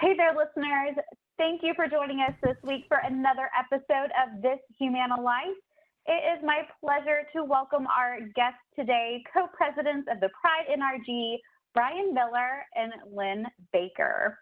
[0.00, 0.96] Hey there, listeners.
[1.36, 5.60] Thank you for joining us this week for another episode of This Humana Life.
[6.06, 11.36] It is my pleasure to welcome our guests today, co presidents of the Pride NRG,
[11.74, 14.38] Bryan Miller and Lynn Baker.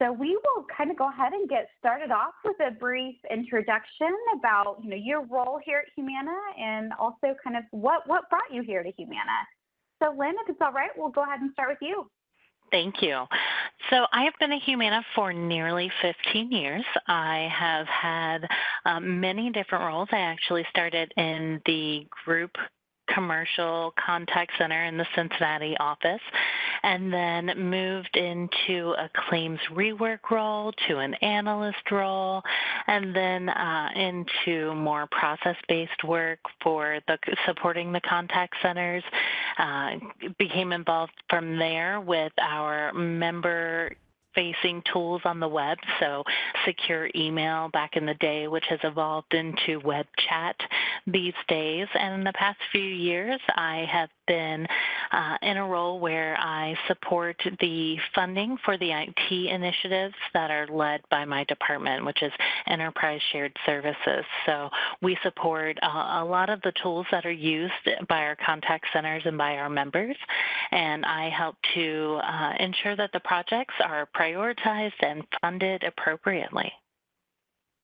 [0.00, 4.14] So we will kind of go ahead and get started off with a brief introduction
[4.38, 8.52] about you know your role here at Humana and also kind of what what brought
[8.52, 9.34] you here to Humana.
[10.00, 12.06] So Lynn, if it's all right, we'll go ahead and start with you.
[12.74, 13.22] Thank you.
[13.88, 16.84] So I have been a Humana for nearly 15 years.
[17.06, 18.48] I have had
[18.84, 20.08] um, many different roles.
[20.10, 22.50] I actually started in the group
[23.12, 26.20] commercial contact center in the Cincinnati office
[26.82, 32.42] and then moved into a claims rework role to an analyst role
[32.86, 39.02] and then uh, into more process-based work for the supporting the contact centers
[39.58, 39.92] uh,
[40.38, 43.90] became involved from there with our member
[44.34, 45.78] facing tools on the web.
[46.00, 46.24] So,
[46.64, 50.56] secure email back in the day, which has evolved into web chat
[51.06, 51.86] these days.
[51.94, 54.66] And in the past few years, I have been
[55.12, 60.66] uh, in a role where I support the funding for the IT initiatives that are
[60.66, 62.32] led by my department, which is
[62.66, 64.24] Enterprise Shared Services.
[64.46, 64.70] So,
[65.02, 67.72] we support uh, a lot of the tools that are used
[68.08, 70.16] by our contact centers and by our members.
[70.74, 76.72] And I help to uh, ensure that the projects are prioritized and funded appropriately.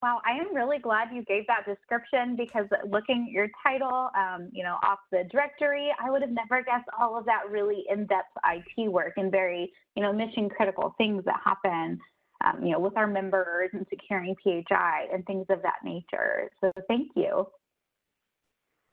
[0.02, 4.48] Wow, I am really glad you gave that description because looking at your title, um,
[4.50, 8.32] you know, off the directory, I would have never guessed all of that really in-depth
[8.44, 12.00] IT work and very, you know, mission critical things that happen,
[12.44, 16.50] um, you know, with our members and securing PHI and things of that nature.
[16.60, 17.46] So thank you.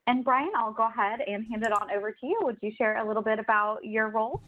[0.07, 2.39] And Bryan, I'll go ahead and hand it on over to you.
[2.43, 4.41] Would you share a little bit about your role?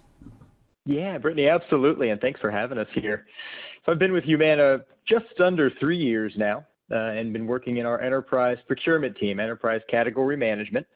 [0.85, 2.09] Yeah, Brittany, absolutely.
[2.09, 3.27] And thanks for having us here.
[3.85, 7.85] So I've been with Humana just under three years now uh, and been working in
[7.85, 10.87] our enterprise procurement team, enterprise category management.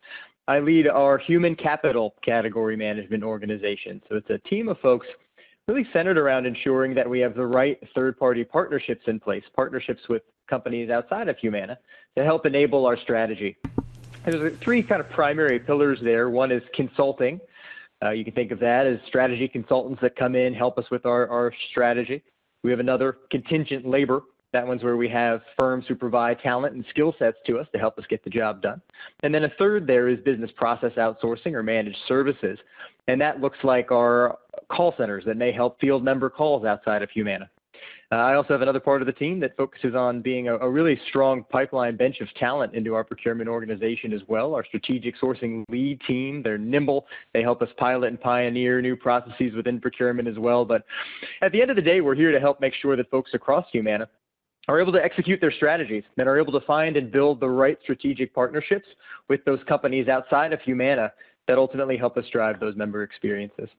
[0.48, 4.02] I lead our human capital category management organization.
[4.10, 5.08] So it's a team of folks
[5.68, 10.02] really centered around ensuring that we have the right third party partnerships in place, partnerships
[10.10, 11.78] with companies outside of Humana
[12.18, 13.58] to help enable our strategy.
[14.26, 16.30] There's three kind of primary pillars there.
[16.30, 17.42] One is consulting.
[18.04, 21.06] Uh, you can think of that as strategy consultants that come in, help us with
[21.06, 22.24] our, our strategy.
[22.64, 24.22] We have another contingent labor.
[24.54, 27.80] That one's where we have firms who provide talent and skill sets to us to
[27.80, 28.82] help us get the job done.
[29.24, 32.60] And then a third there is business process outsourcing or managed services.
[33.08, 34.38] And that looks like our
[34.70, 37.50] call centers that may help field member calls outside of Humana.
[38.14, 40.70] Uh, I also have another part of the team that focuses on being a, a,
[40.70, 44.54] really strong pipeline bench of talent into our procurement organization as well.
[44.54, 47.08] Our strategic sourcing lead team, they're nimble.
[47.34, 50.64] They help us pilot and pioneer new processes within procurement as well.
[50.64, 50.84] But
[51.42, 53.66] at the end of the day, we're here to help make sure that folks across
[53.72, 54.08] Humana
[54.68, 57.80] are able to execute their strategies and are able to find and build the right
[57.82, 58.86] strategic partnerships
[59.28, 61.12] with those companies outside of Humana
[61.48, 63.70] that ultimately help us drive those member experiences.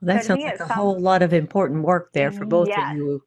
[0.00, 2.92] Well, that sounds like a sounds, whole lot of important work there for both yes,
[2.92, 3.22] of you.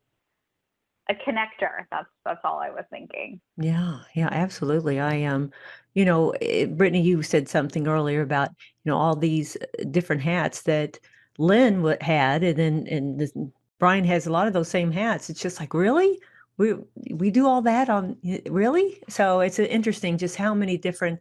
[1.09, 1.85] A connector.
[1.91, 3.41] That's that's all I was thinking.
[3.57, 4.99] Yeah, yeah, absolutely.
[4.99, 5.51] I um,
[5.93, 8.49] you know, it, eh, Brittany, you said something earlier about
[8.83, 10.99] you know all these uh, different hats that
[11.37, 13.33] Lynn had, and then and this,
[13.79, 15.29] Bryan has a lot of those same hats.
[15.29, 16.19] It's just like really.
[16.57, 16.75] We,
[17.09, 21.19] we do all that on really so it's interesting just how many different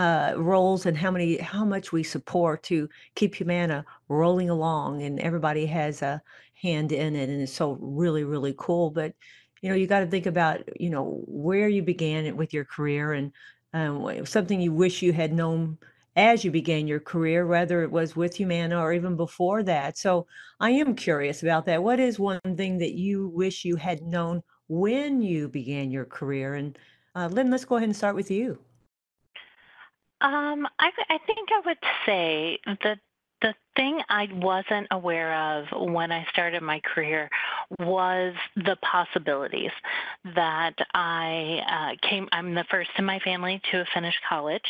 [0.00, 5.20] uh, roles and how many how much we support to keep Humana rolling along, and
[5.20, 6.22] everybody has a
[6.54, 8.90] hand in it, and it's so really really cool.
[8.90, 9.12] But
[9.60, 12.64] you know, you got to think about you know where you began it with your
[12.64, 13.30] career and
[13.74, 15.76] um, something you wish you had known
[16.16, 19.98] as you began your career, whether it was with Humana or even before that.
[19.98, 20.26] So
[20.60, 21.82] I am curious about that.
[21.82, 26.54] What is one thing that you wish you had known when you began your career?
[26.54, 26.78] And
[27.14, 28.58] uh, Lynn, let's go ahead and start with you.
[30.20, 32.98] Um, I, I think I would say that
[33.42, 37.30] the thing I wasn't aware of when I started my career
[37.78, 39.70] was the possibilities
[40.34, 42.28] that I uh, came.
[42.32, 44.64] I'm the first in my family to finish college,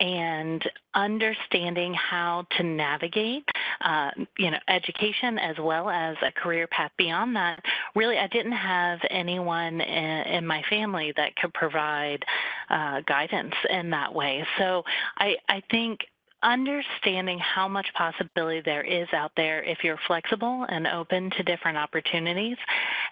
[0.00, 0.62] and
[0.94, 3.48] understanding how to navigate,
[3.80, 7.62] uh, you know, education as well as a career path beyond that.
[7.94, 12.24] Really, I didn't have anyone in, in my family that could provide
[12.70, 14.46] uh, guidance in that way.
[14.58, 14.84] So
[15.18, 16.00] I, I think
[16.44, 21.78] understanding how much possibility there is out there if you're flexible and open to different
[21.78, 22.56] opportunities,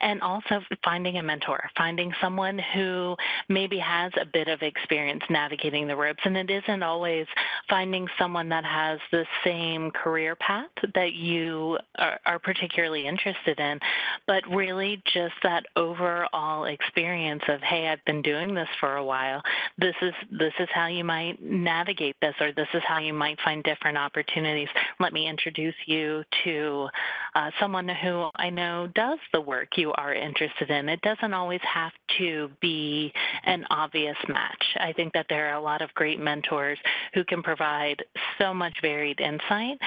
[0.01, 3.17] and also finding a mentor, finding someone who
[3.49, 6.21] maybe has a bit of experience navigating the ropes.
[6.25, 7.27] And it isn't always
[7.69, 13.81] finding someone that has the same career path that you are, are particularly interested in,
[14.27, 19.43] but really just that overall experience of, hey, I've been doing this for a while.
[19.79, 23.39] This is this is how you might navigate this, or this is how you might
[23.45, 24.67] find different opportunities.
[24.99, 26.89] Let me introduce you to
[27.37, 30.89] uh, someone who I know does the work you are interested in.
[30.89, 33.13] It doesn't always have to be
[33.45, 34.65] an obvious match.
[34.81, 36.81] I think that there are a lot of great mentors
[37.15, 38.03] who can provide
[38.41, 39.79] so much varied insight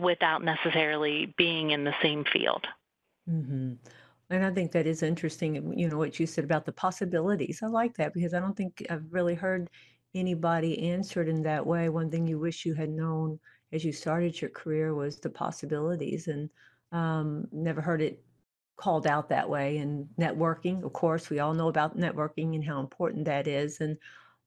[0.00, 2.64] without necessarily being in the same field.
[3.28, 3.72] Mm-hmm.
[4.30, 5.76] And I think that is interesting.
[5.76, 7.60] You know, what you said about the possibilities.
[7.64, 9.70] I like that because I don't think I've really heard
[10.16, 11.88] anybody answered in that way.
[11.88, 13.38] One thing you wish you had known
[13.72, 16.48] as you started your career was the possibilities, and
[16.92, 18.22] um, never heard it
[18.76, 19.78] called out that way.
[19.78, 23.96] And networking, of course, we all know about networking and how important that is, and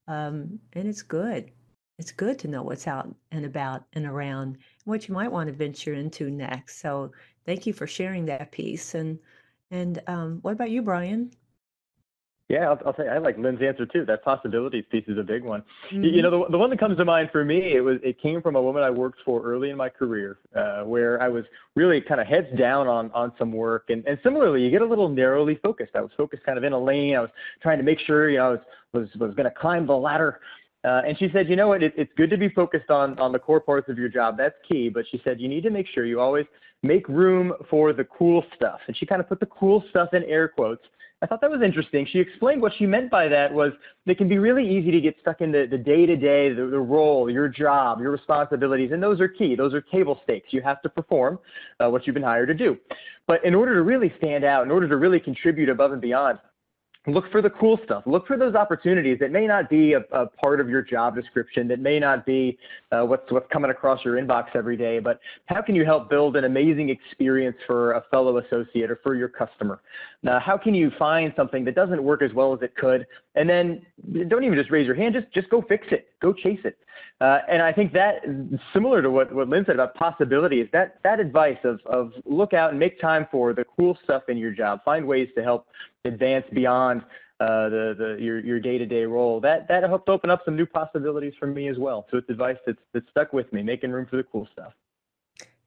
[0.08, 1.52] um, and it's good.
[2.00, 5.54] It's good to know what's out and about and around, what you might want to
[5.54, 6.80] venture into next.
[6.80, 7.12] So
[7.46, 8.96] thank you for sharing that piece.
[8.96, 9.20] And
[9.72, 11.32] and um, what about you, Bryan?
[12.50, 14.06] Yeah, I'll, I'll say I like Lynn's answer too.
[14.06, 15.62] That possibilities piece is a big one.
[15.94, 16.04] Mm-hmm.
[16.04, 18.42] You, know, the, the one that comes to mind for me, it was it came
[18.42, 22.02] from a woman I worked for early in my career, uh, where I was really
[22.02, 25.10] kind of heads down on on some work, and and similarly, you get a little
[25.10, 25.92] narrowly focused.
[25.96, 27.16] I was focused kind of in a lane.
[27.16, 27.30] I was
[27.62, 28.60] trying to make sure, you know, I was
[28.94, 30.40] was was going to climb the ladder.
[30.86, 33.32] Uh, and she said, you know what, it, it's good to be focused on on
[33.32, 34.38] the core parts of your job.
[34.38, 34.90] That's key.
[34.90, 36.46] But she said you need to make sure you always
[36.82, 38.80] make room for the cool stuff.
[38.88, 40.82] And she kind of put the cool stuff in air quotes
[41.22, 42.08] I thought that was interesting.
[42.10, 43.74] She explained what she meant by that was
[44.06, 47.30] it can be really easy to get stuck in the, the day-to-day, the, the role,
[47.30, 49.54] your job, your responsibilities, and those are key.
[49.56, 50.48] Those are table stakes.
[50.52, 51.38] You have to perform
[51.80, 52.78] uh, what you've been hired to do.
[53.28, 56.40] But in order to really stand out, in order to really contribute above and beyond,
[57.08, 58.04] look for the cool stuff.
[58.06, 61.68] Look for those opportunities that may not be a, a part of your job description,
[61.70, 62.58] that may not be
[62.92, 65.00] uh, what's what's coming across your inbox every day.
[65.00, 69.16] But how can you help build an amazing experience for a fellow associate or for
[69.16, 69.82] your customer?
[70.24, 73.06] Now, how can you find something that doesn't work as well as it could,
[73.40, 73.82] and then
[74.28, 76.78] don't even just raise your hand, just just go fix it, go chase it.
[77.22, 78.24] Uh, and I think that
[78.74, 82.72] similar to what, what Lynn said about possibilities, that that advice of of look out
[82.72, 85.68] and make time for the cool stuff in your job, find ways to help
[86.04, 87.02] advance beyond
[87.40, 89.40] uh, the, the your your day-to-day role.
[89.40, 92.06] That that helped open up some new possibilities for me as well.
[92.12, 94.74] So it's advice that's that's stuck with me, making room for the cool stuff.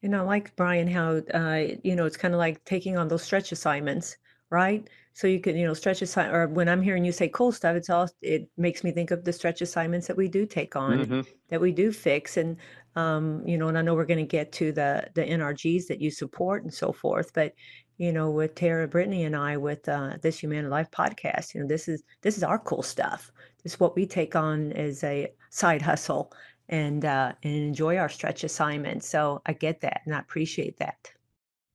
[0.02, 3.22] And I like Bryan, how uh, you know it's kind of like taking on those
[3.22, 4.18] stretch assignments,
[4.52, 4.88] right?
[5.14, 7.74] So you can, you know, stretch assign or when I'm hearing you say cool stuff,
[7.74, 10.98] it's all it makes me think of the stretch assignments that we do take on,
[10.98, 11.20] mm-hmm.
[11.48, 12.56] that we do fix, and
[12.94, 16.00] um, you know, and I know we're going to get to the the NRGs that
[16.00, 17.52] you support and so forth, but
[17.98, 21.54] you know, with Tara, Brittany, and I with uh, this Humana Life podcast.
[21.54, 23.30] You know, this is this is our cool stuff.
[23.62, 26.32] This is what we take on as a side hustle
[26.68, 29.08] and uh, and enjoy our stretch assignments.
[29.08, 31.10] So I get that and I appreciate that.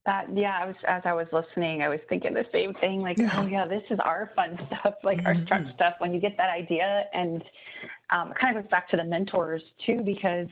[0.08, 3.02] That yeah, I was as I was listening, I was thinking the same thing.
[3.02, 3.30] Like, yeah.
[3.34, 5.26] oh yeah, this is our fun stuff, like mm-hmm.
[5.26, 5.74] our mm-hmm.
[5.74, 5.96] stuff.
[5.98, 7.44] When you get that idea, and
[8.08, 10.46] um, it kind of goes back to the mentors too, because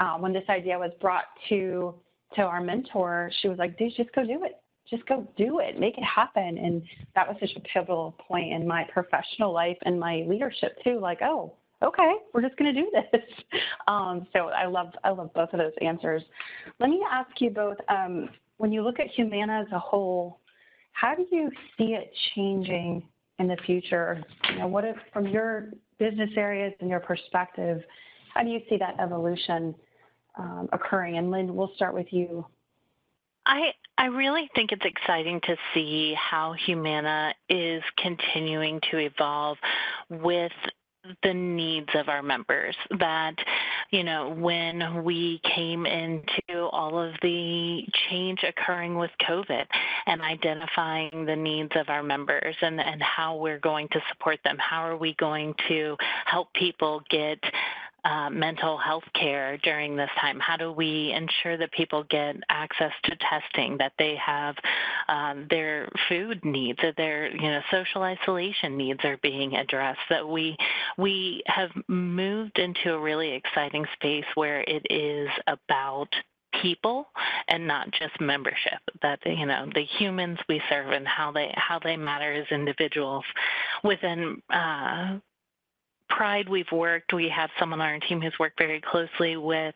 [0.00, 1.94] uh, when this idea was brought to
[2.34, 5.80] to our mentor, she was like, "Dude, just go do it just go do it,
[5.80, 6.58] make it happen.
[6.58, 6.82] And
[7.14, 11.00] that was such a pivotal point in my professional life and my leadership too.
[11.00, 11.54] Like, oh,
[11.86, 13.20] okay, we're just going to do this.
[13.88, 16.20] Um, so I love I love both of those answers.
[16.80, 17.76] Let me ask you both.
[17.88, 20.40] Um, when you look at Humana as a whole,
[20.90, 23.04] how do you see it changing
[23.38, 24.24] in the future?
[24.50, 27.80] You know, what if from your business areas and your perspective,
[28.34, 29.74] how do you see that evolution
[30.36, 31.18] um, occurring?
[31.18, 32.44] And Lynn, we'll start with you.
[33.46, 39.56] I I really think it's exciting to see how Humana is continuing to evolve
[40.10, 40.52] with
[41.22, 43.34] the needs of our members that
[43.90, 49.64] you know when we came into all of the change occurring with covid
[50.06, 54.56] and identifying the needs of our members and and how we're going to support them
[54.58, 57.38] how are we going to help people get
[58.30, 60.38] mental health care during this time?
[60.40, 64.56] How do we ensure that people get access to testing, that they have
[65.08, 70.00] um, their food needs, that their you know social isolation needs are being addressed?
[70.10, 70.56] That we
[70.98, 76.08] we have moved into a really exciting space where it is about
[76.62, 77.06] people
[77.48, 81.78] and not just membership that you know the humans we serve and how they how
[81.78, 83.24] they matter as individuals
[83.84, 85.18] within uh,
[86.08, 89.74] Pride, we've worked, we have someone on our team who's worked very closely with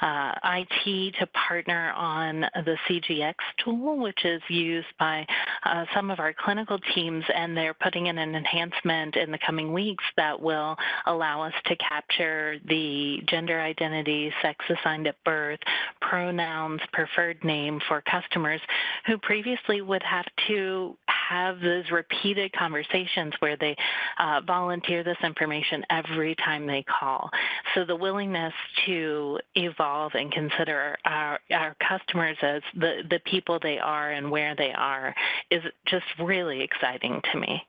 [0.00, 3.34] uh, IT to partner on the CGX
[3.64, 5.26] tool, which is used by
[5.64, 9.72] uh, some of our clinical teams, and they're putting in an enhancement in the coming
[9.72, 15.60] weeks that will allow us to capture the gender identity, sex assigned at birth,
[16.00, 18.60] pronouns, preferred name for customers
[19.06, 23.76] who previously would have to have those repeated conversations where they
[24.18, 27.30] uh, volunteer this information every time they call.
[27.74, 28.52] So the willingness
[28.86, 34.54] to evolve and consider our, our customers as the, the people they are and where
[34.56, 35.14] they are
[35.50, 37.62] is just really exciting to me.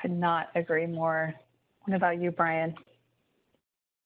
[0.00, 1.34] Could not agree more.
[1.84, 2.74] What about you, Bryan?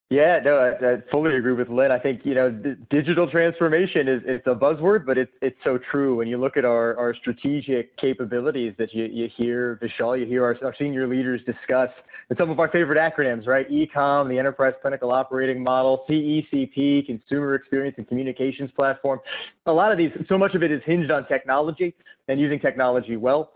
[0.09, 1.91] Yeah, no, I, I, fully agree with Lynn.
[1.91, 5.79] I think you know, d- digital transformation is it's a buzzword, but it's it's so
[5.91, 6.15] true.
[6.15, 10.45] When you look at our, our strategic capabilities that you, you hear Vishal, you hear
[10.45, 11.91] our, our senior leaders discuss,
[12.29, 13.69] and some of our favorite acronyms, right?
[13.69, 19.19] ECOM, the Enterprise Clinical Operating Model, CECP, Consumer Experience and Communications Platform.
[19.67, 21.95] A lot of these, so much of it is hinged on technology
[22.29, 23.56] and using technology well.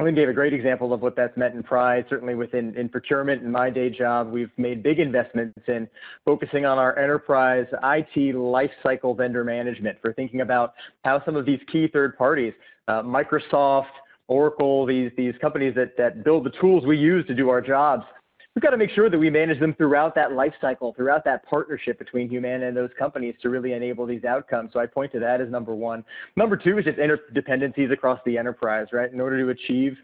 [0.00, 2.04] Lynn gave a great example of what that's meant in Pride.
[2.08, 5.88] Certainly within in procurement in my day job, we've made big investments in
[6.24, 10.74] focusing on our enterprise IT lifecycle vendor management for thinking about
[11.04, 12.52] how some of these key third parties,
[12.86, 13.86] uh, Microsoft,
[14.28, 18.04] Oracle, these these companies that that build the tools we use to do our jobs,
[18.58, 21.46] we've got to make sure that we manage them throughout that life cycle, throughout that
[21.48, 24.70] partnership between Humana and those companies to really enable these outcomes.
[24.72, 26.04] So I point to that as number one.
[26.34, 29.12] Number two is just interdependencies across the enterprise, right?
[29.12, 29.96] In order to achieve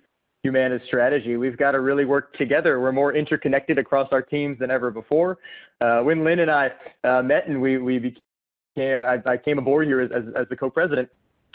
[0.44, 2.78] Humana's strategy, we've got to really work together.
[2.78, 5.38] We're more interconnected across our teams than ever before.
[5.80, 6.70] Uh, when Lynn and I
[7.02, 10.54] uh, met and we, we became, I, I came aboard here as, as, as the
[10.54, 11.08] co-president,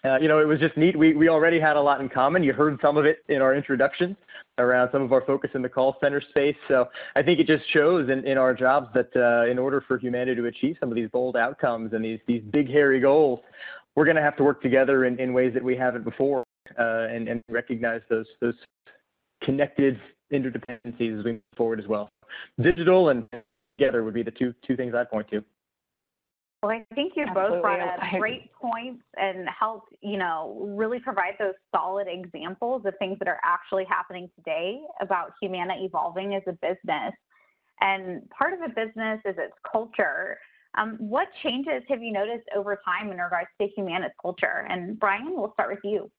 [0.06, 0.98] uh, you know, it was just neat.
[0.98, 2.44] We, we already had a lot in common.
[2.44, 4.16] You heard some of it in our introduction
[4.58, 6.56] around some of our focus in the call center space.
[6.68, 9.98] So I think it just shows in, in our jobs that uh, in order for
[9.98, 13.40] Humana to achieve some of these bold outcomes and these, these big, hairy goals,
[13.96, 16.44] we're going to have to work together in, in ways that we haven't before
[16.78, 18.56] uh, and, and recognize those, those
[19.44, 20.00] connected
[20.32, 22.10] interdependencies as we move forward as well.
[22.62, 23.28] Digital and
[23.78, 25.44] together would be the two, two things I'd point to.
[26.62, 27.56] Well, I think you Absolutely.
[27.56, 32.94] both brought up great points and helped, you know, really provide those solid examples of
[33.00, 37.14] things that are actually happening today about Humana evolving as a business.
[37.80, 40.38] And part of a business is its culture.
[40.78, 44.68] Um, what changes have you noticed over time in regards to Humana's culture?
[44.70, 46.12] And Bryan, we'll start with you.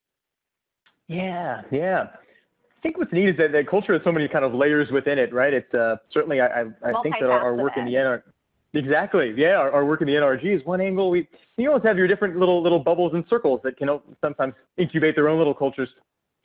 [1.07, 2.07] Yeah, yeah.
[2.15, 5.19] I think what's neat is that, that culture has so many kind of layers within
[5.19, 5.53] it, right?
[5.53, 8.23] It's uh, certainly I, I, I think that our, our work in the end
[8.73, 9.35] Exactly.
[9.37, 11.11] Yeah, our, our, work in the NRG is one angle.
[11.11, 13.89] We you always have your different little little bubbles and circles that can
[14.21, 15.89] sometimes incubate their own little cultures.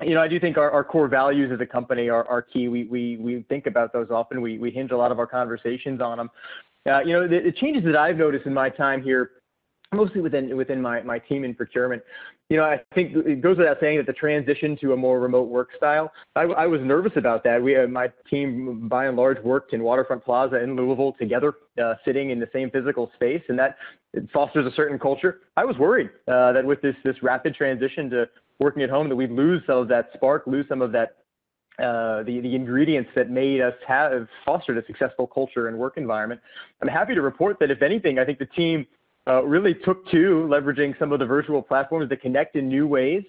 [0.02, 2.68] You know, I do think our, our core values as a company are, are key.
[2.68, 4.42] We, we we think about those often.
[4.42, 6.32] We we hinge a lot of our conversations on them.
[6.88, 9.32] Uh, you know, the, the changes that I've noticed in my time here
[9.96, 12.04] mostly within within my, my team in procurement.
[12.50, 15.50] You know, I think it goes without saying that the transition to a more remote
[15.50, 17.62] work style, I, I was nervous about that.
[17.62, 21.96] We, uh, my team, by and large, worked in Waterfront Plaza in Louisville together, uh,
[22.06, 23.78] sitting in the same physical space, and that
[24.32, 25.40] fosters a certain culture.
[25.58, 29.16] I was worried uh, that with this this rapid transition to working at home, that
[29.16, 31.18] we'd lose some of that spark, lose some of that
[31.80, 36.40] uh, the, the ingredients that made us have fostered a successful culture and work environment.
[36.82, 38.88] I'm happy to report that if anything, I think the team
[39.28, 43.24] uh, really took to leveraging some of the virtual platforms that connect in new ways.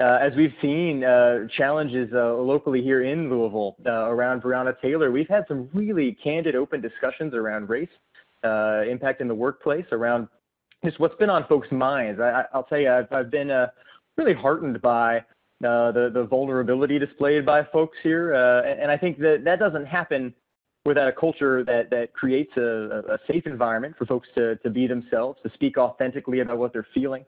[0.00, 5.10] Uh, as we've seen uh, challenges uh, locally here in Louisville uh, around Breonna Taylor,
[5.10, 7.88] we've had some really candid, open discussions around race,
[8.44, 10.28] uh, impact in the workplace, around
[10.84, 12.20] just what's been on folks' minds.
[12.20, 13.50] I, will tell you, I've, I've been
[14.16, 15.24] really heartened by
[15.60, 20.32] the, the vulnerability displayed by folks here, and I think that that doesn't happen
[20.84, 24.86] without a culture that that creates a, a safe environment for folks to to be
[24.86, 27.24] themselves, to speak authentically about what they're feeling,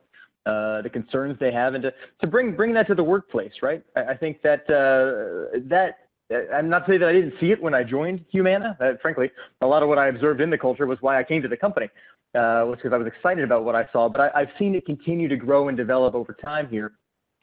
[0.47, 3.83] uh, the concerns they have, and to to bring bring that to the workplace, right?
[3.97, 5.99] I, I think that uh, that
[6.55, 8.77] I'm not saying that I didn't see it when I joined Humana.
[8.81, 9.31] Uh, frankly,
[9.63, 11.57] a lot of what I observed in the culture was why I came to the
[11.57, 11.87] company,
[12.35, 14.09] uh, was because I was excited about what I saw.
[14.09, 16.93] But I, have seen it continue to grow and develop over time here.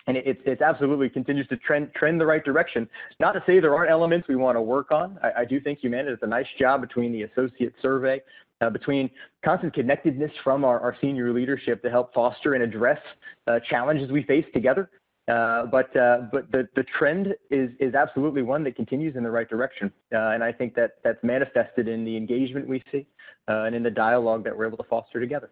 [0.08, 2.88] And it, it, absolutely continues to trend trend the right direction.
[3.20, 5.20] Not to say there aren't elements we want to work on.
[5.22, 8.22] I, I do think Humana does a nice job between the associate survey,
[8.62, 9.10] uh, between
[9.44, 13.00] constant connectedness from our, our, senior leadership to help foster and address
[13.48, 14.90] uh, challenges we face together.
[15.28, 19.30] Uh, but uh, but the, the trend is is absolutely one that continues in the
[19.30, 23.06] right direction, uh, and I think that that's manifested in the engagement we see
[23.50, 25.50] uh, and in the dialogue that we're able to foster together.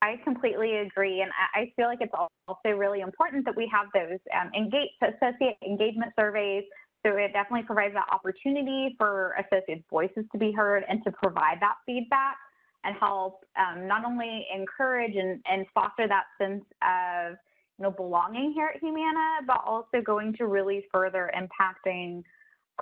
[0.00, 4.20] I completely agree, and I feel like it's also really important that we have those
[4.32, 6.64] um, engage, associate engagement surveys.
[7.04, 11.58] So it definitely provides that opportunity for associate voices to be heard and to provide
[11.60, 12.36] that feedback
[12.84, 17.36] and help um, not only encourage and, and foster that sense of
[17.78, 22.22] you know, belonging here at Humana, but also going to really further impacting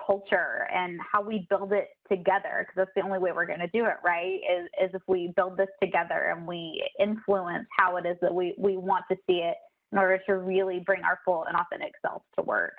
[0.07, 3.69] culture and how we build it together because that's the only way we're going to
[3.69, 8.07] do it right is, is if we build this together and we influence how it
[8.07, 9.57] is that we, we want to see it
[9.93, 12.75] in order to really bring our full and authentic selves to work.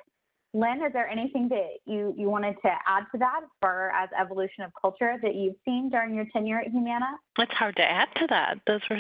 [0.54, 4.10] Lynn is there anything that you, you wanted to add to that as far as
[4.20, 7.18] evolution of culture that you've seen during your tenure at humana?
[7.38, 8.60] It's hard to add to that.
[8.66, 9.00] Those were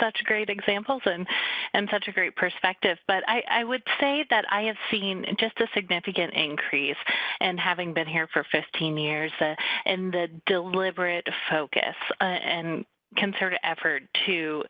[0.00, 1.26] such great examples and
[1.72, 2.98] and such a great perspective.
[3.06, 6.96] But I, I would say that I have seen just a significant increase
[7.40, 9.54] and having been here for 15 years uh,
[9.86, 12.84] in the deliberate focus uh, and
[13.16, 14.64] concerted effort to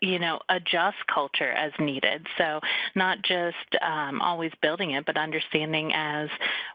[0.00, 2.26] you know, adjust culture as needed.
[2.38, 2.60] So
[2.94, 6.28] not just um, always building it, but understanding as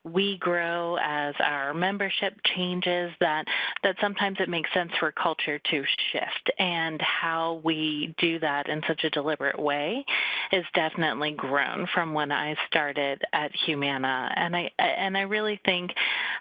[0.03, 3.45] we grow, as our membership changes, that
[3.83, 8.81] that sometimes it makes sense for culture to shift, and how we do that in
[8.87, 10.05] such a deliberate way
[10.51, 15.91] is definitely grown from when I started at Humana, and I and I really think.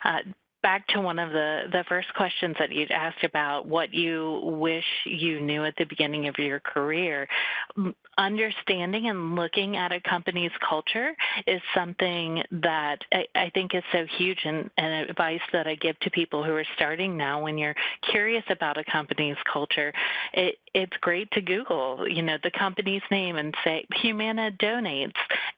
[0.04, 0.18] Uh,
[0.66, 4.84] back to one of the, the first questions that you'd asked about what you wish
[5.04, 7.28] you knew at the beginning of your career
[8.18, 11.14] understanding and looking at a company's culture
[11.46, 15.98] is something that I, I think is so huge and, and, advice that I give
[16.00, 17.74] to people who are starting now when you're
[18.10, 19.92] curious about a company's culture.
[20.32, 25.12] It, it's great to Google, you know, the company's name and say Humana donates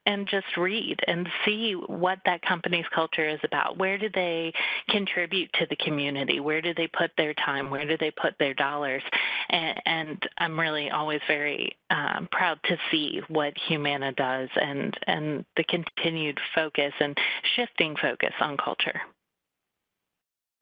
[0.05, 3.77] and just read and see what that company's culture is about.
[3.77, 4.53] Where do they
[4.89, 6.39] contribute to the community?
[6.39, 7.69] Where do they put their time?
[7.69, 9.03] Where do they put their dollars?
[9.49, 15.45] And, and I'm really always very um, proud to see what Humana does and, and
[15.57, 17.17] the continued focus and
[17.55, 19.01] shifting focus on culture.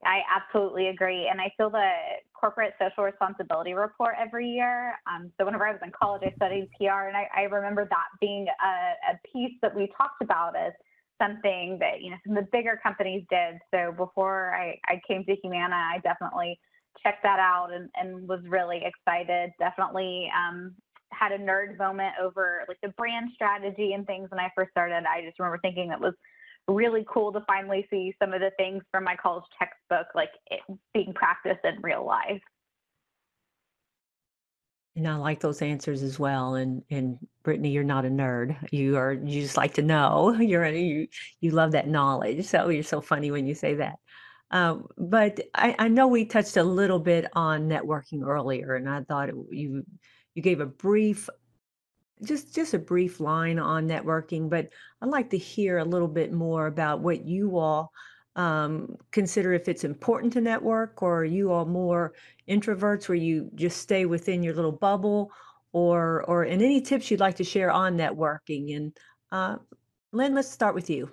[0.04, 1.28] I absolutely agree.
[1.28, 1.90] And I feel the
[2.38, 4.94] corporate social responsibility report every year.
[5.10, 8.06] Um, so whenever I was in college, I studied PR, and I, I remember that
[8.20, 10.72] being a, a, piece that we talked about as
[11.20, 13.58] something that you know some of the bigger companies did.
[13.74, 16.58] So before I, I came to Humana, I definitely
[17.02, 19.50] checked that out and, and was really excited.
[19.58, 20.74] Definitely um,
[21.12, 25.04] had a nerd moment over like the brand strategy and things when I first started.
[25.08, 26.14] I just remember thinking that was
[26.68, 30.60] really cool to finally see some of the things from my college textbook like it,
[30.92, 32.42] being practiced in real life.
[34.94, 36.56] And I like those answers as well.
[36.56, 38.56] And and Brittany, you're not a nerd.
[38.72, 40.34] You are you just like to know.
[40.40, 41.06] You're you
[41.40, 42.44] you love that knowledge.
[42.46, 43.94] So you're so funny when you say that.
[44.50, 49.02] Um, but I, I know we touched a little bit on networking earlier, and I
[49.02, 49.84] thought you
[50.34, 51.28] you gave a brief
[52.22, 54.68] just just a brief line on networking, but
[55.00, 57.92] I'd like to hear a little bit more about what you all
[58.36, 62.14] um, consider if it's important to network, or are you all more
[62.48, 65.32] introverts where you just stay within your little bubble,
[65.72, 68.76] or or and any tips you'd like to share on networking.
[68.76, 68.96] And
[69.32, 69.56] uh,
[70.12, 71.10] Lynn, let's start with you.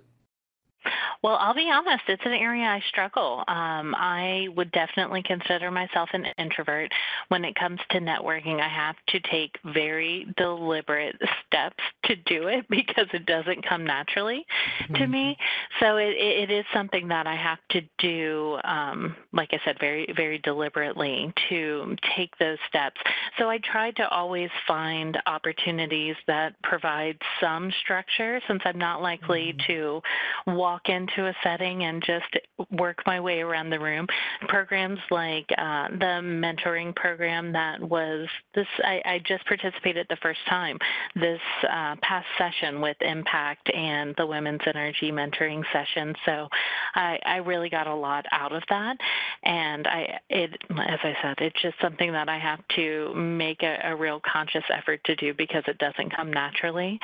[1.23, 3.43] Well, I'll be honest, it's an area I struggle.
[3.47, 6.91] Um, I would definitely consider myself an introvert.
[7.29, 12.65] When it comes to networking, I have to take very deliberate steps to do it
[12.69, 14.45] because it doesn't come naturally
[14.83, 14.95] mm-hmm.
[14.95, 15.37] to me.
[15.79, 20.07] So it, it is something that I have to do, um, like I said, very,
[20.15, 22.99] very deliberately to take those steps.
[23.39, 29.53] So I try to always find opportunities that provide some structure since I'm not likely
[29.53, 29.73] mm-hmm.
[29.73, 30.01] to
[30.47, 32.25] walk in into a setting and just
[32.71, 34.07] work my way around the room.
[34.47, 40.39] Programs like uh, the mentoring program that was this, I, I, just participated the first
[40.47, 40.77] time
[41.15, 46.13] this uh, past session with Impact and the Women's NRG Mentoring session.
[46.25, 46.47] So
[46.95, 48.97] I, I really got a lot out of that.
[49.43, 53.79] And I, it, as I said, it's just something that I have to make a,
[53.83, 56.99] a real conscious effort to do because it doesn't come naturally.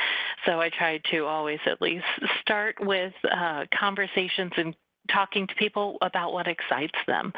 [0.46, 2.06] So I try to always at least
[2.42, 4.76] start with uh, conversations and
[5.12, 7.34] talking to people about what excites them.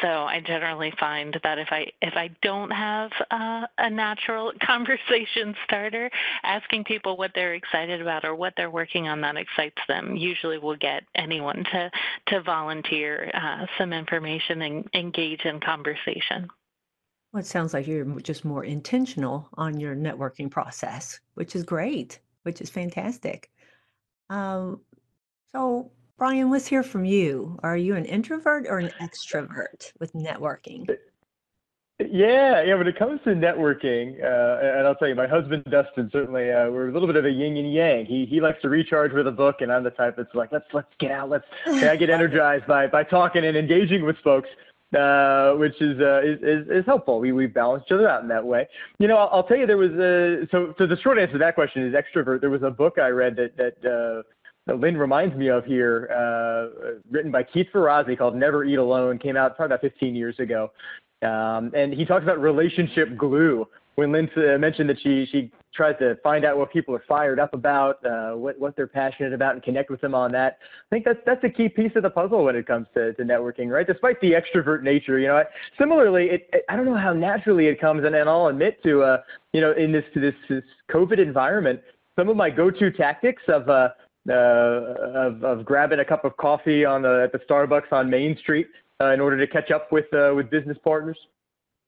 [0.00, 5.54] So I generally find that if I if I don't have uh, a natural conversation
[5.64, 6.10] starter,
[6.42, 10.58] asking people what they're excited about or what they're working on that excites them usually
[10.58, 11.90] will get anyone to
[12.28, 16.48] to volunteer uh, some information and engage in conversation.
[17.32, 22.20] Well, it sounds like you're just more intentional on your networking process, which is great,
[22.42, 23.50] which is fantastic.
[24.30, 24.80] Um,
[25.54, 27.58] so, Bryan, let's hear from you.
[27.62, 30.88] Are you an introvert or an extrovert with networking?
[31.98, 32.74] Yeah, yeah.
[32.76, 36.70] When it comes to networking, uh, and I'll tell you, my husband Dustin certainly uh,
[36.70, 38.06] we're a little bit of a yin and yang.
[38.06, 40.64] He he likes to recharge with a book, and I'm the type that's like, let's
[40.72, 41.44] let's get out, let's.
[41.66, 44.48] I get energized by by talking and engaging with folks
[44.96, 47.20] uh, which is, uh, is, is, is helpful.
[47.20, 48.68] We we balance each other out in that way.
[48.98, 51.38] You know, I'll, I'll tell you there was a so so the short answer to
[51.38, 52.40] that question is extrovert.
[52.40, 53.84] There was a book I read that that.
[53.84, 54.22] Uh,
[54.66, 59.18] that Lynn reminds me of here, uh, written by Keith Ferrazzi called Never Eat Alone,
[59.18, 60.70] came out probably about 15 years ago.
[61.22, 63.66] Um, and he talks about relationship glue,
[64.00, 67.38] when Lynn uh, mentioned that she she tries to find out what people are fired
[67.38, 70.58] up about, uh, what what they're passionate about, and connect with them on that.
[70.90, 73.22] I think that's that's a key piece of the puzzle when it comes to, to
[73.22, 73.86] networking, right?
[73.86, 75.36] Despite the extrovert nature, you know.
[75.36, 75.44] I,
[75.78, 79.02] similarly, it, it, I don't know how naturally it comes, and, and I'll admit to,
[79.02, 81.80] uh, you know, in this this this COVID environment,
[82.18, 83.90] some of my go-to tactics of uh,
[84.28, 88.36] uh, of, of grabbing a cup of coffee on the at the Starbucks on Main
[88.38, 88.66] Street
[89.00, 91.16] uh, in order to catch up with uh, with business partners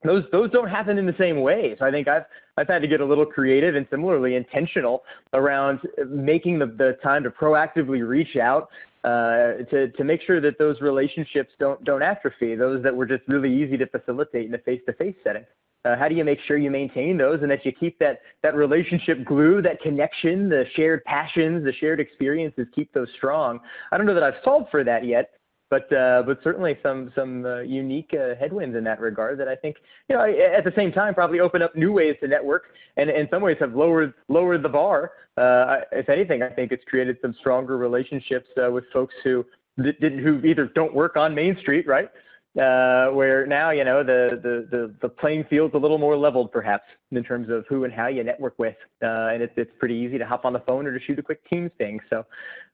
[0.04, 1.76] those those don't happen in the same way.
[1.78, 2.24] So I think I've
[2.56, 7.22] I've had to get a little creative and similarly intentional around making the, the time
[7.22, 8.68] to proactively reach out
[9.04, 12.54] uh, to to make sure that those relationships don't don't atrophy.
[12.54, 15.44] Those that were just really easy to facilitate in a face-to-face setting.
[15.84, 18.54] Uh, how do you make sure you maintain those and that you keep that that
[18.54, 23.58] relationship glue, that connection, the shared passions, the shared experiences, keep those strong?
[23.90, 25.30] I don't know that I've solved for that yet,
[25.70, 29.56] but uh, but certainly some some uh, unique uh, headwinds in that regard that I
[29.56, 29.76] think
[30.08, 32.64] you know at the same time probably open up new ways to network
[32.96, 35.12] and in some ways have lowered lowered the bar.
[35.36, 39.44] Uh, if anything, I think it's created some stronger relationships uh, with folks who
[39.78, 42.10] who either don't work on Main Street, right?
[42.60, 46.52] Uh, where now you know the, the the the playing field's a little more leveled
[46.52, 50.18] perhaps in terms of who and how you network with, and it's it's pretty easy
[50.18, 51.98] to hop on the phone or to shoot a quick Teams thing.
[52.10, 52.26] So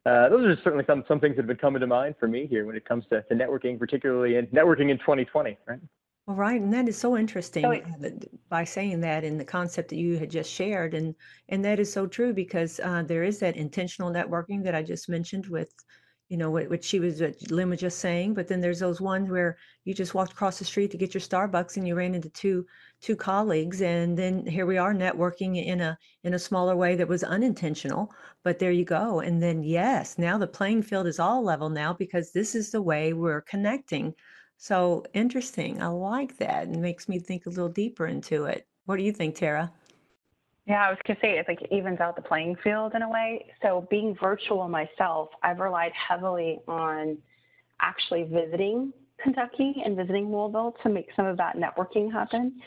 [0.04, 2.46] uh, those are certainly some, some things that have been coming to mind for me
[2.46, 5.78] here when it comes to, to networking, particularly in networking in 2020, right?
[6.26, 8.08] Well, right, and that is so interesting so it, uh,
[8.48, 11.14] by saying that in the concept that you had just shared, and
[11.50, 15.08] and that is so true because uh, there is that intentional networking that I just
[15.08, 15.72] mentioned with
[16.28, 18.34] you know what, what she was what Lynn was just saying.
[18.34, 21.20] But then there's those ones where you just walked across the street to get your
[21.20, 22.66] Starbucks and you ran into two
[23.00, 27.08] two colleagues, and then here we are networking in a in a smaller way that
[27.08, 28.12] was unintentional.
[28.44, 29.20] But there you go.
[29.20, 32.82] And then yes, now the playing field is all level now because this is the
[32.82, 34.14] way we're connecting.
[34.58, 35.80] So interesting.
[35.82, 36.64] I like that.
[36.64, 38.66] It makes me think a little deeper into it.
[38.86, 39.72] What do you think, Tara?
[40.68, 43.08] Yeah, I was gonna say it's like it evens out the playing field in a
[43.08, 43.46] way.
[43.62, 47.16] So being virtual myself, I've relied heavily on
[47.80, 52.60] actually visiting Kentucky and visiting Louisville to make some of that networking happen.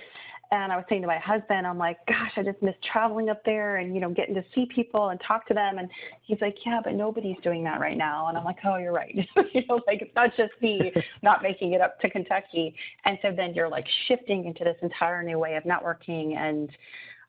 [0.54, 3.46] And I was saying to my husband, I'm like, gosh, I just miss traveling up
[3.46, 5.78] there and you know getting to see people and talk to them.
[5.78, 5.88] And
[6.24, 8.30] he's like, yeah, but nobody's doing that right now.
[8.30, 9.16] And I'm like, oh, you're right.
[9.54, 12.74] you know, like it's not just me not making it up to Kentucky.
[13.06, 16.72] And so then you're like shifting into this entire new way of networking and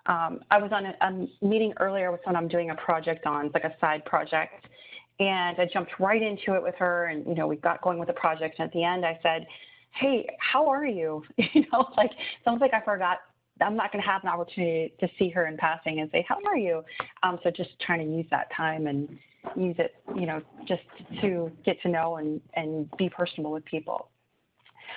[0.06, 3.46] um, I was on a, a, meeting earlier with someone I'm doing a project on,
[3.46, 4.66] it's like a side project,
[5.20, 8.08] and I jumped right into it with her, and you know we got going with
[8.08, 8.58] the project.
[8.58, 9.46] And at the end, I said,
[9.92, 12.10] "Hey, how are you?" you know, like
[12.44, 13.18] sounds like I forgot.
[13.60, 16.38] I'm not going to have an opportunity to see her in passing and say, "How
[16.46, 16.82] are you?"
[17.22, 19.08] Um, so just trying to use that time and
[19.56, 20.82] use it, you know, just
[21.20, 24.08] to get to know and and be personable with people.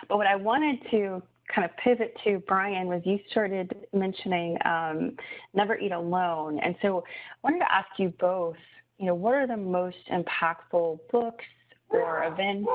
[0.10, 1.22] But what I wanted to
[1.54, 5.16] kind of pivot to Bryan was you started mentioning um,
[5.54, 6.60] Never Eat Alone.
[6.60, 8.56] And so I wanted to ask you both,
[8.98, 11.46] you know, what are the most impactful books
[11.90, 12.70] or events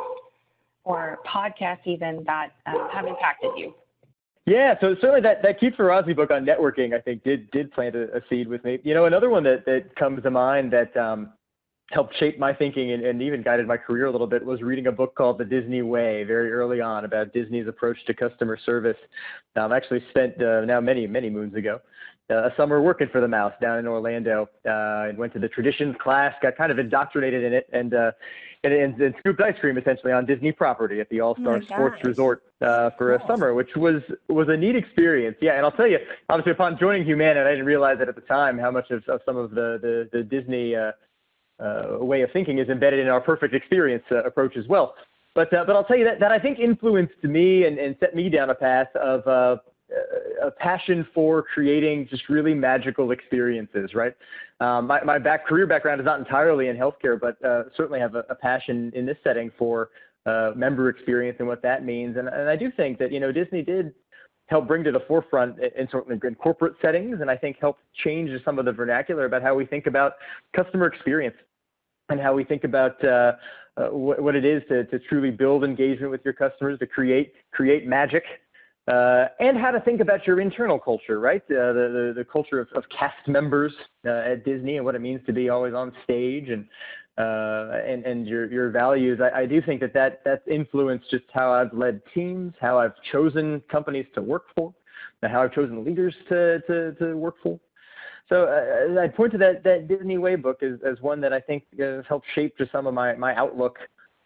[0.84, 3.74] or podcasts even that uh, have impacted you?
[4.46, 7.94] Yeah, so certainly that, that Keith Ferrazzi book on networking, I think, did did plant
[7.94, 8.78] a, a, seed with me.
[8.82, 11.32] You know, another one that, that comes to mind that um,
[11.90, 14.86] helped shape my thinking and, and, even guided my career a little bit was reading
[14.86, 18.96] a book called The Disney Way very early on about Disney's approach to customer service.
[19.56, 21.80] Um, I actually spent uh, now many, many moons ago
[22.30, 25.48] uh, a summer working for the Mouse down in Orlando uh, and went to the
[25.48, 28.12] traditions class, got kind of indoctrinated in it, and uh,
[28.62, 31.60] and, and, and scooped ice cream essentially on Disney property at the All Star oh
[31.62, 32.04] Sports gosh.
[32.04, 33.26] Resort uh, for cool.
[33.26, 35.36] a summer, which was was a neat experience.
[35.40, 35.98] Yeah, and I'll tell you,
[36.28, 39.20] obviously upon joining Humana, I didn't realize that at the time how much of, of
[39.24, 39.78] some of the
[40.12, 40.92] the, the Disney uh,
[42.00, 44.94] way of thinking is embedded in our perfect experience uh, approach as well.
[45.34, 48.14] But uh, but I'll tell you that that I think influenced me and, and set
[48.14, 49.60] me down a path of uh,
[50.42, 54.14] a passion for creating just really magical experiences, right?
[54.60, 58.14] Um, my my back career background is not entirely in healthcare, but uh, certainly have
[58.14, 59.90] a, a, passion in this setting for
[60.26, 62.16] uh, member experience and what that means.
[62.16, 63.94] And, and I do think that you know Disney did
[64.46, 68.30] help bring to the forefront in certainly in corporate settings, and I think helped change
[68.44, 70.14] some of the vernacular about how we think about
[70.54, 71.36] customer experience
[72.10, 73.32] and how we think about uh,
[73.76, 77.34] uh, what, what, it is to, to truly build engagement with your customers, to create
[77.52, 78.24] create magic
[78.88, 81.42] uh, and how to think about your internal culture, right?
[81.44, 83.72] Uh, the, the, the culture of, of cast members
[84.06, 86.66] uh, at Disney and what it means to be always on stage and
[87.18, 89.20] uh, and and your your values.
[89.20, 92.94] I, I do think that that that's influenced just how I've led teams, how I've
[93.12, 94.74] chosen companies to work for,
[95.22, 97.60] how I've chosen leaders to to, to work for.
[98.30, 101.40] So uh, I point to that that Disney Way book as, as one that I
[101.40, 103.78] think has helped shape just some of my my outlook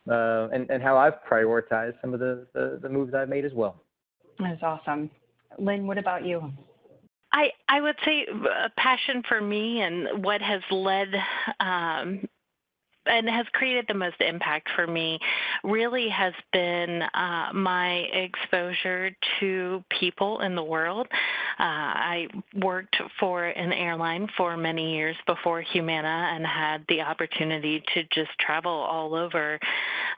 [0.08, 3.52] uh, and and how I've prioritized some of the, the the moves I've made as
[3.54, 3.76] well.
[4.38, 5.10] That's awesome.
[5.58, 6.52] Lynn, what about you?
[7.32, 11.08] I, I would say a passion for me and what has led
[11.58, 12.28] um,
[13.06, 15.18] and has created the most impact for me
[15.62, 21.06] really has been uh, my exposure to people in the world.
[21.58, 27.82] Uh, I worked for an airline for many years before Humana and had the opportunity
[27.94, 29.58] to just travel all over.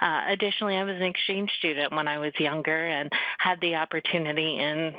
[0.00, 4.58] Uh, additionally, I was an exchange student when I was younger and had the opportunity
[4.58, 4.94] in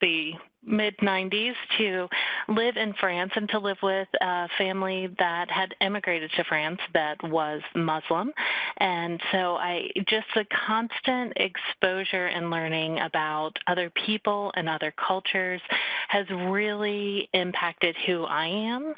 [0.00, 0.32] the
[0.62, 2.08] mid 90s to
[2.48, 7.16] live in France and to live with a family that had immigrated to France that
[7.24, 8.32] was Muslim.
[8.78, 15.60] And so I just the constant exposure and learning about other people and other cultures
[16.08, 18.94] has really impacted who I am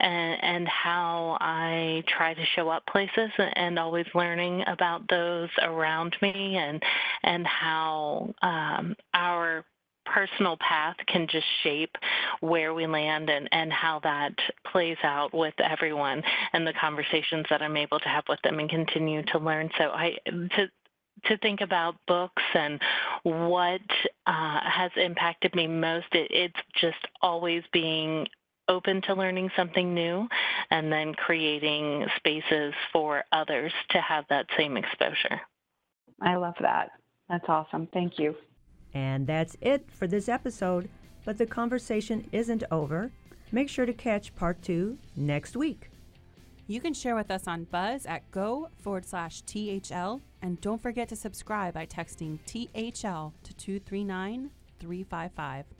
[0.00, 6.14] and, and how I try to show up places and always learning about those around
[6.20, 6.82] me and
[7.22, 9.64] and how um, our
[10.06, 11.96] personal path can just shape
[12.40, 14.32] where we land and, and how that
[14.70, 18.68] plays out with everyone and the conversations that I'm able to have with them and
[18.68, 19.70] continue to learn.
[19.78, 20.68] So I to
[21.24, 22.80] to think about books and
[23.22, 23.80] what
[24.26, 28.26] uh, has impacted me most, it, it's just always being
[28.68, 30.28] open to learning something new
[30.70, 35.40] and then creating spaces for others to have that same exposure.
[36.20, 36.90] I love that.
[37.28, 37.88] That's awesome.
[37.92, 38.34] Thank you.
[38.96, 40.88] And that's it for this episode,
[41.26, 43.10] but the conversation isn't over.
[43.52, 45.90] Make sure to catch part two next week.
[46.66, 50.22] You can share with us on Buzz at go forward slash THL.
[50.40, 55.75] And don't forget to subscribe by texting THL to 239 355.